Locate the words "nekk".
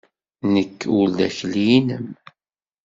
0.53-0.79